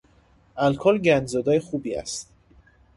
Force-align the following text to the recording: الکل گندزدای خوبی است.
الکل 0.57 0.97
گندزدای 0.97 1.59
خوبی 1.59 1.95
است. 1.95 2.29